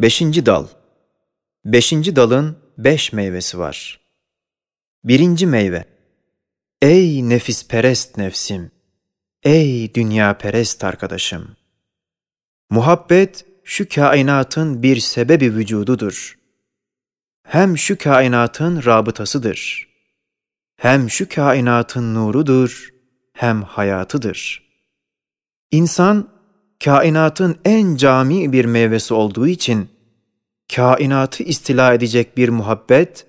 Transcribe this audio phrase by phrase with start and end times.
[0.00, 0.66] Beşinci dal.
[1.64, 4.00] Beşinci dalın beş meyvesi var.
[5.04, 5.84] Birinci meyve.
[6.82, 8.70] Ey nefis perest nefsim.
[9.42, 11.56] Ey dünya perest arkadaşım.
[12.70, 16.38] Muhabbet şu kainatın bir sebebi vücududur.
[17.42, 19.88] Hem şu kainatın rabıtasıdır.
[20.76, 22.88] Hem şu kainatın nurudur,
[23.32, 24.68] hem hayatıdır.
[25.70, 26.37] İnsan
[26.84, 29.88] kainatın en cami bir meyvesi olduğu için
[30.76, 33.26] kainatı istila edecek bir muhabbet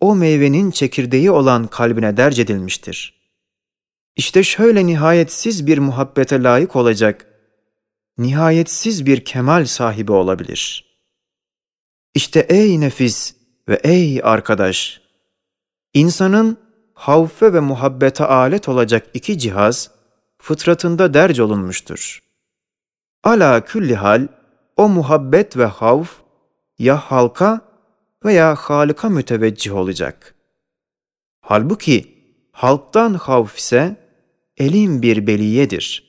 [0.00, 3.18] o meyvenin çekirdeği olan kalbine derc edilmiştir.
[4.16, 7.26] İşte şöyle nihayetsiz bir muhabbete layık olacak,
[8.18, 10.84] nihayetsiz bir kemal sahibi olabilir.
[12.14, 13.34] İşte ey nefis
[13.68, 15.00] ve ey arkadaş,
[15.94, 16.58] insanın
[16.94, 19.90] havfe ve muhabbete alet olacak iki cihaz
[20.38, 22.27] fıtratında derc olunmuştur.
[23.24, 24.28] Ala külli hal
[24.76, 26.16] o muhabbet ve havf
[26.78, 27.60] ya halka
[28.24, 30.34] veya Halık'a müteveccih olacak.
[31.40, 33.96] Halbuki halktan havf ise
[34.56, 36.08] elin bir beliyedir.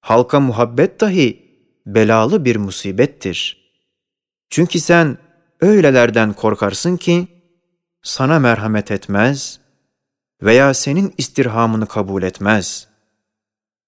[0.00, 1.50] Halka muhabbet dahi
[1.86, 3.60] belalı bir musibettir.
[4.50, 5.18] Çünkü sen
[5.60, 7.28] öylelerden korkarsın ki
[8.02, 9.60] sana merhamet etmez
[10.42, 12.88] veya senin istirhamını kabul etmez.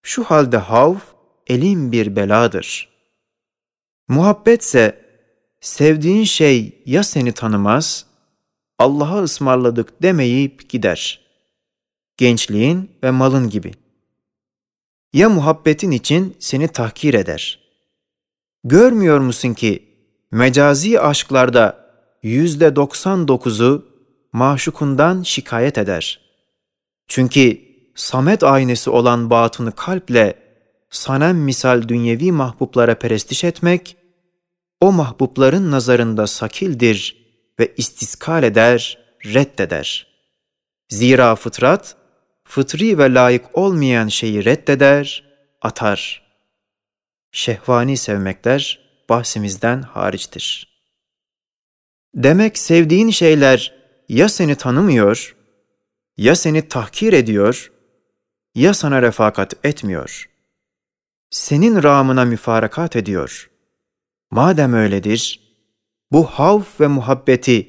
[0.02, 1.11] Şu halde havf
[1.46, 2.88] elin bir beladır.
[4.08, 5.04] Muhabbetse
[5.60, 8.06] sevdiğin şey ya seni tanımaz,
[8.78, 11.20] Allah'a ısmarladık demeyip gider.
[12.16, 13.72] Gençliğin ve malın gibi.
[15.12, 17.58] Ya muhabbetin için seni tahkir eder.
[18.64, 19.84] Görmüyor musun ki
[20.30, 21.82] mecazi aşklarda
[22.22, 23.86] yüzde doksan dokuzu
[24.32, 26.20] maşukundan şikayet eder.
[27.08, 27.60] Çünkü
[27.94, 30.41] Samet aynesi olan batını kalple
[30.92, 33.96] sanem misal dünyevi mahbuplara perestiş etmek,
[34.80, 37.16] o mahbupların nazarında sakildir
[37.60, 40.06] ve istiskal eder, reddeder.
[40.88, 41.96] Zira fıtrat,
[42.44, 45.24] fıtri ve layık olmayan şeyi reddeder,
[45.62, 46.22] atar.
[47.32, 50.72] Şehvani sevmekler bahsimizden hariçtir.
[52.14, 53.74] Demek sevdiğin şeyler
[54.08, 55.36] ya seni tanımıyor,
[56.16, 57.72] ya seni tahkir ediyor,
[58.54, 60.31] ya sana refakat etmiyor.
[61.32, 63.50] Senin rağmına müfarakat ediyor.
[64.30, 65.40] Madem öyledir,
[66.10, 67.68] bu havf ve muhabbeti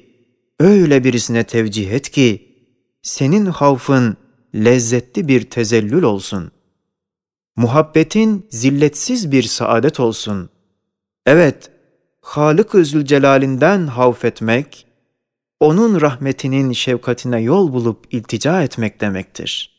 [0.60, 2.56] öyle birisine tevcih et ki,
[3.02, 4.16] senin havfın
[4.54, 6.50] lezzetli bir tezellül olsun.
[7.56, 10.50] Muhabbetin zilletsiz bir saadet olsun.
[11.26, 11.70] Evet,
[12.20, 14.86] Halık-ı Zülcelal'inden havf etmek,
[15.60, 19.70] onun rahmetinin şefkatine yol bulup iltica etmek demektir.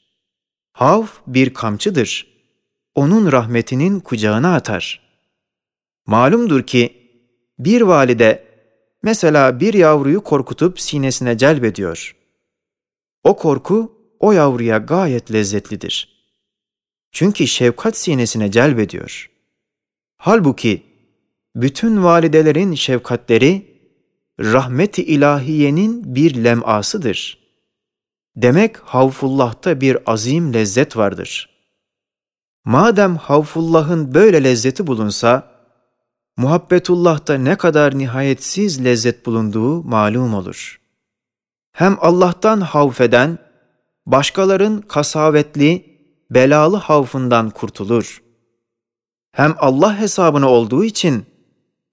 [0.73, 2.34] Havf bir kamçıdır.
[2.95, 5.01] Onun rahmetinin kucağına atar.
[6.05, 7.11] Malumdur ki
[7.59, 8.45] bir valide
[9.03, 12.15] mesela bir yavruyu korkutup sinesine celbediyor.
[13.23, 16.15] O korku o yavruya gayet lezzetlidir.
[17.11, 19.31] Çünkü şefkat sinesine celbediyor.
[20.17, 20.83] Halbuki
[21.55, 23.75] bütün validelerin şefkatleri
[24.39, 27.45] rahmet-i ilahiyenin bir lemasıdır.
[28.35, 31.54] Demek havfullah'ta bir azim lezzet vardır.
[32.65, 35.51] Madem havfullah'ın böyle lezzeti bulunsa,
[36.37, 40.81] muhabbetullah'ta ne kadar nihayetsiz lezzet bulunduğu malum olur.
[41.71, 43.37] Hem Allah'tan havfeden,
[44.05, 45.85] başkaların kasavetli,
[46.31, 48.21] belalı havfından kurtulur.
[49.31, 51.25] Hem Allah hesabına olduğu için,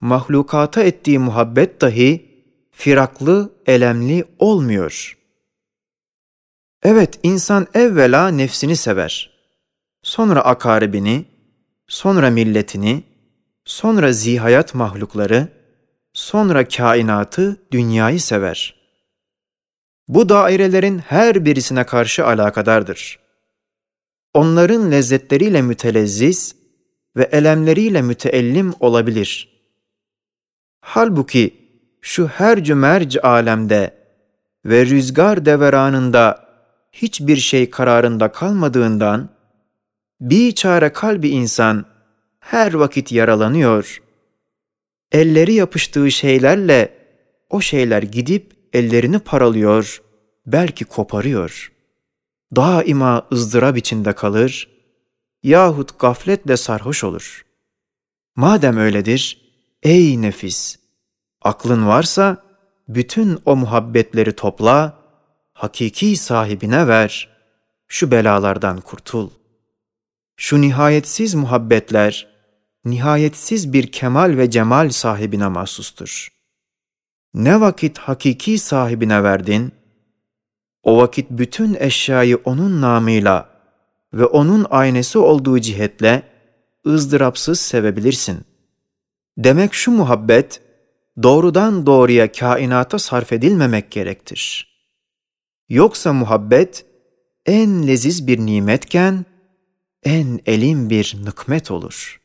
[0.01, 2.33] mahlukata ettiği muhabbet dahi
[2.71, 5.17] firaklı, elemli olmuyor.
[6.83, 9.32] Evet, insan evvela nefsini sever.
[10.13, 11.25] Sonra akaribini,
[11.87, 13.03] sonra milletini,
[13.65, 15.47] sonra zihayat mahlukları,
[16.13, 18.75] sonra kainatı, dünyayı sever.
[20.07, 23.19] Bu dairelerin her birisine karşı alakadardır.
[24.33, 26.55] Onların lezzetleriyle mütelezziz
[27.15, 29.49] ve elemleriyle müteellim olabilir.
[30.81, 31.55] Halbuki
[32.01, 33.93] şu her cümerc alemde
[34.65, 36.49] ve rüzgar deveranında
[36.91, 39.32] hiçbir şey kararında kalmadığından,
[40.21, 41.85] bir çare kalbi insan
[42.39, 44.01] her vakit yaralanıyor.
[45.11, 46.97] Elleri yapıştığı şeylerle
[47.49, 50.01] o şeyler gidip ellerini paralıyor,
[50.45, 51.71] belki koparıyor.
[52.55, 54.73] Daima ızdırap içinde kalır
[55.43, 57.45] yahut gafletle sarhoş olur.
[58.35, 59.41] Madem öyledir,
[59.83, 60.79] ey nefis,
[61.41, 62.43] aklın varsa
[62.87, 64.99] bütün o muhabbetleri topla,
[65.53, 67.29] hakiki sahibine ver,
[67.87, 69.29] şu belalardan kurtul.
[70.43, 72.27] Şu nihayetsiz muhabbetler,
[72.85, 76.27] nihayetsiz bir kemal ve cemal sahibine mahsustur.
[77.33, 79.71] Ne vakit hakiki sahibine verdin,
[80.83, 83.49] o vakit bütün eşyayı onun namıyla
[84.13, 86.23] ve onun aynesi olduğu cihetle
[86.87, 88.45] ızdırapsız sevebilirsin.
[89.37, 90.61] Demek şu muhabbet,
[91.23, 94.67] doğrudan doğruya kainata sarf edilmemek gerektir.
[95.69, 96.85] Yoksa muhabbet,
[97.45, 99.25] en leziz bir nimetken,
[100.05, 102.21] en elim bir nıkmet olur.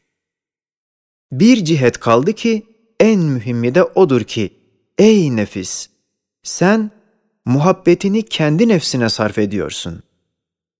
[1.33, 2.67] Bir cihet kaldı ki,
[3.01, 4.53] en mühimmi de odur ki,
[4.99, 5.89] ey nefis,
[6.43, 6.91] sen
[7.45, 10.03] muhabbetini kendi nefsine sarf ediyorsun.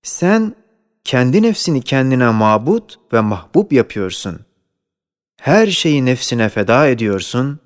[0.03, 0.55] Sen
[1.03, 4.39] kendi nefsini kendine mabut ve mahbub yapıyorsun.
[5.41, 7.59] Her şeyi nefsine feda ediyorsun,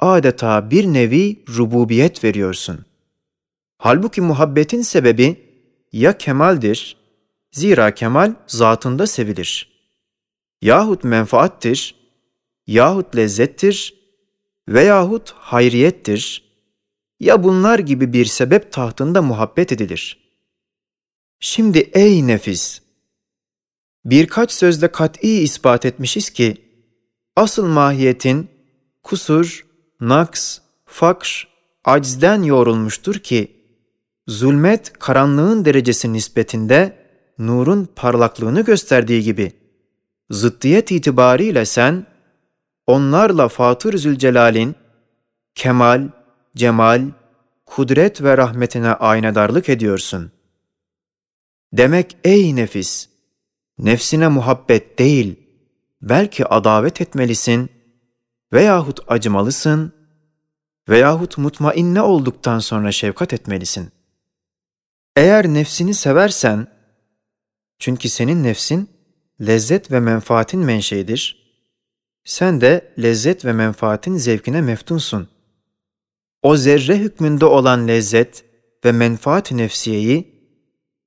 [0.00, 2.84] adeta bir nevi rububiyet veriyorsun.
[3.78, 5.46] Halbuki muhabbetin sebebi
[5.92, 6.96] ya kemaldir,
[7.52, 9.76] zira kemal zatında sevilir.
[10.62, 11.94] Yahut menfaattir,
[12.66, 13.94] yahut lezzettir
[14.68, 16.46] veyahut hayriyettir,
[17.20, 20.26] ya bunlar gibi bir sebep tahtında muhabbet edilir.
[21.40, 22.82] Şimdi ey nefis!
[24.04, 26.56] Birkaç sözde kat'i ispat etmişiz ki,
[27.36, 28.48] asıl mahiyetin
[29.02, 29.66] kusur,
[30.00, 31.48] naks, fakr,
[31.84, 33.56] aczden yoğrulmuştur ki,
[34.26, 37.05] zulmet karanlığın derecesi nispetinde
[37.38, 39.52] nurun parlaklığını gösterdiği gibi,
[40.30, 42.06] zıddiyet itibariyle sen,
[42.86, 44.74] onlarla Fatır Zülcelal'in
[45.54, 46.08] kemal,
[46.56, 47.02] cemal,
[47.66, 50.32] kudret ve rahmetine aynadarlık ediyorsun.
[51.72, 53.08] Demek ey nefis,
[53.78, 55.36] nefsine muhabbet değil,
[56.02, 57.70] belki adavet etmelisin
[58.52, 59.92] veyahut acımalısın
[60.88, 63.92] veyahut mutmainne olduktan sonra şefkat etmelisin.
[65.16, 66.66] Eğer nefsini seversen,
[67.78, 68.90] çünkü senin nefsin
[69.40, 71.46] lezzet ve menfaatin menşeidir,
[72.24, 75.28] sen de lezzet ve menfaatin zevkine meftunsun.
[76.42, 78.44] O zerre hükmünde olan lezzet
[78.84, 80.36] ve menfaat nefsiyeyi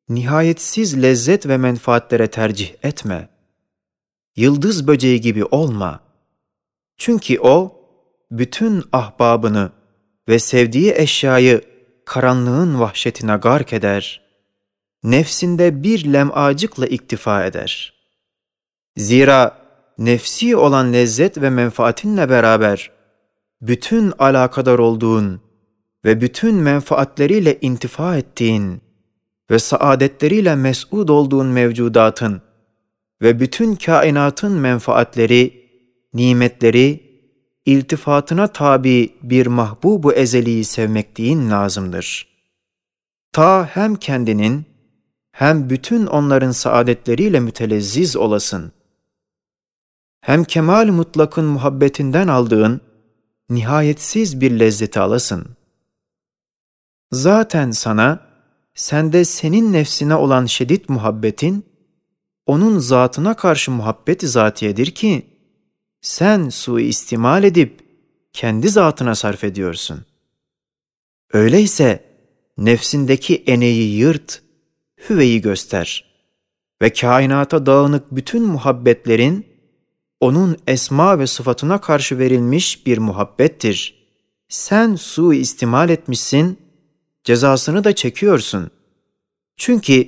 [0.10, 3.30] nihayetsiz lezzet ve menfaatlere tercih etme.
[4.36, 6.00] Yıldız böceği gibi olma.
[6.98, 7.76] Çünkü o,
[8.32, 9.72] bütün ahbabını
[10.28, 11.62] ve sevdiği eşyayı
[12.06, 14.29] karanlığın vahşetine gark eder,
[15.04, 17.94] nefsinde bir lemacıkla iktifa eder.
[18.98, 19.58] Zira
[19.98, 22.92] nefsi olan lezzet ve menfaatinle beraber,
[23.62, 25.42] bütün alakadar olduğun
[26.06, 28.82] ve bütün menfaatleriyle intifa ettiğin,
[29.52, 32.42] ve saadetleriyle mes'ud olduğun mevcudatın
[33.22, 35.70] ve bütün kainatın menfaatleri,
[36.14, 37.10] nimetleri,
[37.66, 42.28] iltifatına tabi bir mahbubu ezeliyi sevmek deyin lazımdır.
[43.34, 44.66] Ta hem kendinin
[45.40, 48.72] hem bütün onların saadetleriyle mütelezziz olasın.
[50.22, 52.82] Hem kemal mutlakın muhabbetinden aldığın
[53.50, 55.48] nihayetsiz bir lezzeti alasın.
[57.12, 58.20] Zaten sana,
[58.74, 61.66] sende senin nefsine olan şiddet muhabbetin,
[62.46, 65.26] onun zatına karşı muhabbet zatiyedir ki,
[66.02, 67.82] sen suistimal edip
[68.34, 70.06] kendi zatına sarf ediyorsun.
[71.34, 72.06] Öyleyse
[72.58, 74.49] nefsindeki eneyi yırt,
[75.10, 76.06] hüveyi göster
[76.82, 79.46] ve kainata dağınık bütün muhabbetlerin
[80.20, 84.00] onun esma ve sıfatına karşı verilmiş bir muhabbettir.
[84.50, 86.60] Sen suistimal etmişsin,
[87.24, 88.72] cezasını da çekiyorsun.
[89.58, 90.08] Çünkü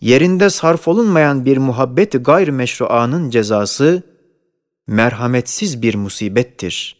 [0.00, 4.02] yerinde sarf olunmayan bir muhabbet gayrimeşruanın cezası
[4.86, 6.98] merhametsiz bir musibettir.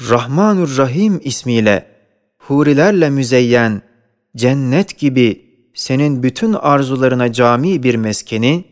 [0.00, 1.86] Rahmanur Rahim ismiyle
[2.38, 3.82] hurilerle müzeyyen
[4.36, 5.47] cennet gibi
[5.78, 8.64] senin bütün arzularına cami bir meskeni,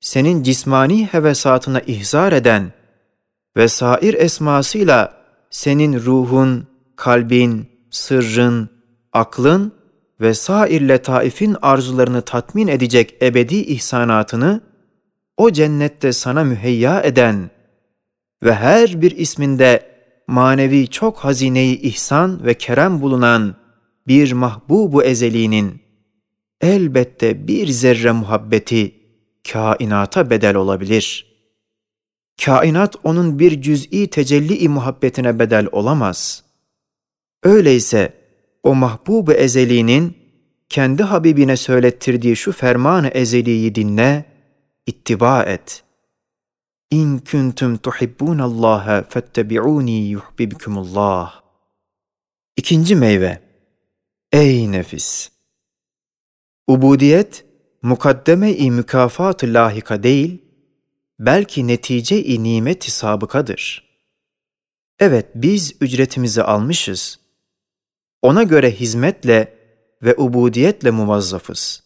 [0.00, 2.72] senin cismani hevesatına ihzar eden
[3.56, 5.16] ve sair esmasıyla
[5.50, 6.66] senin ruhun,
[6.96, 8.68] kalbin, sırrın,
[9.12, 9.72] aklın
[10.20, 14.60] ve sair letaifin arzularını tatmin edecek ebedi ihsanatını
[15.36, 17.50] o cennette sana müheyya eden
[18.42, 19.82] ve her bir isminde
[20.26, 23.54] manevi çok hazineyi ihsan ve kerem bulunan
[24.06, 25.85] bir mahbubu ezeliğinin
[26.60, 28.94] elbette bir zerre muhabbeti
[29.52, 31.26] kainata bedel olabilir.
[32.44, 36.46] Kainat onun bir cüz'i tecelli-i muhabbetine bedel olamaz.''
[37.46, 38.14] Öyleyse
[38.62, 40.16] o mahbub-ı ezeliğinin
[40.68, 44.24] kendi Habibine söylettirdiği şu ferman-ı ezeliyi dinle,
[44.86, 45.84] ittiba et.
[46.90, 51.42] İn kuntum tuhibbunallaha fettebi'uni yuhbibkumullah.
[52.56, 53.42] İkinci meyve.
[54.32, 55.35] Ey nefis!
[56.66, 57.44] Ubudiyet,
[57.82, 60.42] mukaddeme-i mükafat-ı lahika değil,
[61.18, 63.86] belki netice-i nimet-i sabıkadır.
[64.98, 67.18] Evet biz ücretimizi almışız.
[68.22, 69.58] Ona göre hizmetle
[70.02, 71.82] ve ubudiyetle muvazzafız.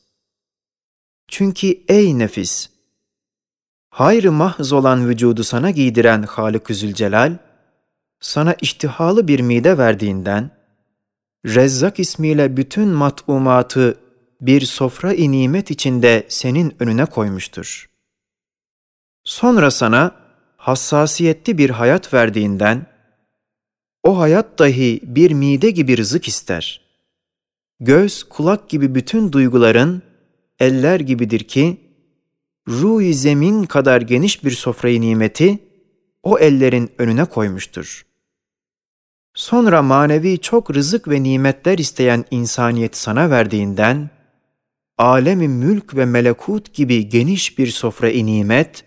[1.29, 2.71] Çünkü ey nefis,
[3.91, 7.39] hayrı mahz olan vücudu sana giydiren Halık-ı Zülcelal,
[8.21, 10.51] sana iştihalı bir mide verdiğinden,
[11.47, 13.99] Rezzak ismiyle bütün mat'umatı
[14.41, 17.91] bir sofra-i nimet içinde senin önüne koymuştur.
[19.25, 20.17] Sonra sana
[20.57, 22.87] hassasiyetli bir hayat verdiğinden,
[24.03, 26.81] o hayat dahi bir mide gibi rızık ister.
[27.81, 30.03] Göz, kulak gibi bütün duyguların
[30.59, 31.81] eller gibidir ki,
[32.69, 35.59] ruh zemin kadar geniş bir sofrayı nimeti
[36.23, 38.07] o ellerin önüne koymuştur.
[39.35, 44.11] Sonra manevi çok rızık ve nimetler isteyen insaniyet sana verdiğinden,
[45.01, 48.85] alemi mülk ve melekut gibi geniş bir sofra-i nimet,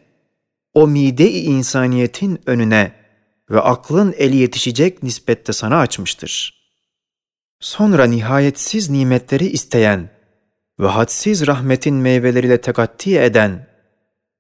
[0.74, 2.92] o mide-i insaniyetin önüne
[3.50, 6.64] ve aklın eli yetişecek nispette sana açmıştır.
[7.60, 10.10] Sonra nihayetsiz nimetleri isteyen
[10.80, 13.68] ve hadsiz rahmetin meyveleriyle tekatti eden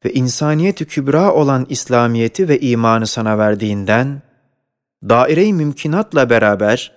[0.05, 4.21] ve insaniyet-i kübra olan İslamiyeti ve imanı sana verdiğinden,
[5.09, 6.91] daire-i mümkinatla beraber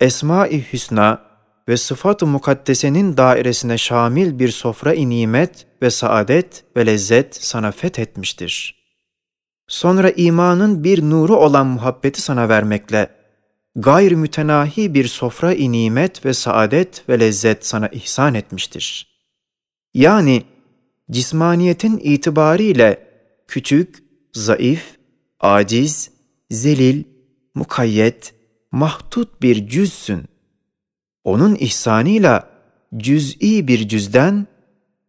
[0.00, 1.29] Esma-i Hüsna
[1.70, 8.80] ve sıfat-ı mukaddesenin dairesine şamil bir sofra-i nimet ve saadet ve lezzet sana fethetmiştir.
[9.68, 13.10] Sonra imanın bir nuru olan muhabbeti sana vermekle,
[13.76, 19.06] gayr mütenahi bir sofra-i nimet ve saadet ve lezzet sana ihsan etmiştir.
[19.94, 20.42] Yani
[21.10, 23.06] cismaniyetin itibariyle
[23.48, 24.96] küçük, zayıf,
[25.40, 26.10] aciz,
[26.50, 27.04] zelil,
[27.54, 28.34] mukayyet,
[28.72, 30.24] mahdut bir cüzsün.
[31.30, 32.50] Onun ihsanıyla
[32.96, 34.46] cüz'i bir cüzden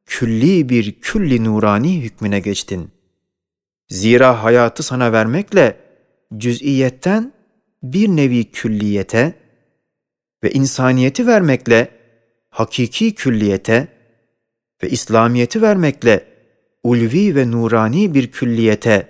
[0.06, 2.92] külli bir külli nurani hükmüne geçtin.
[3.90, 5.78] Zira hayatı sana vermekle
[6.38, 7.34] cüz'iyetten
[7.84, 9.34] bir nevi külliyete
[10.44, 11.92] ve insaniyeti vermekle
[12.50, 13.88] hakiki külliyete
[14.84, 16.25] ve İslamiyeti vermekle
[16.84, 19.10] ulvi ve nurani bir külliyete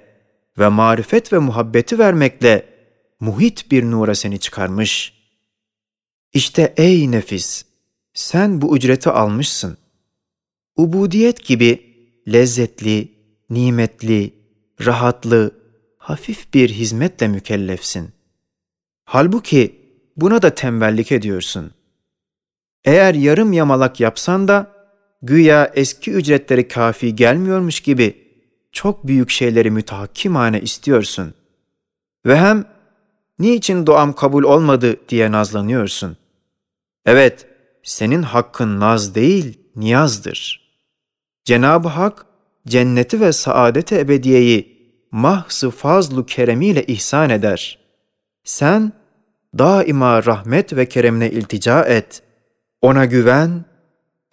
[0.59, 2.65] ve marifet ve muhabbeti vermekle
[3.19, 5.20] muhit bir nura seni çıkarmış.
[6.33, 7.65] İşte ey nefis,
[8.13, 9.77] sen bu ücreti almışsın.
[10.75, 11.95] Ubudiyet gibi
[12.27, 13.11] lezzetli,
[13.49, 14.33] nimetli,
[14.85, 15.51] rahatlı,
[15.97, 18.09] hafif bir hizmetle mükellefsin.
[19.05, 19.75] Halbuki
[20.17, 21.71] buna da tembellik ediyorsun.
[22.85, 24.71] Eğer yarım yamalak yapsan da
[25.21, 28.27] güya eski ücretleri kafi gelmiyormuş gibi
[28.71, 31.33] çok büyük şeyleri mütahakkimane istiyorsun.
[32.25, 32.65] Ve hem
[33.39, 36.20] niçin duam kabul olmadı diye nazlanıyorsun.
[37.06, 37.46] Evet,
[37.82, 40.66] senin hakkın naz değil, niyazdır.
[41.44, 42.26] Cenab-ı Hak,
[42.66, 44.76] cenneti ve saadeti ebediyeyi
[45.10, 47.78] mahsı fazlu keremiyle ihsan eder.
[48.44, 48.92] Sen
[49.58, 52.22] daima rahmet ve keremine iltica et.
[52.82, 53.64] Ona güven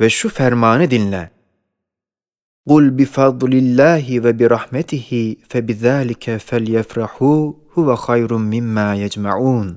[0.01, 1.33] ve şu fermanı dinle.
[2.67, 5.09] قُلْ بِفَضْلِ اللّٰهِ وَبِرَحْمَتِهِ
[5.49, 9.67] فَبِذَٰلِكَ فَلْيَفْرَحُوا هُوَ خَيْرٌ مِمَّا يَجْمَعُونَ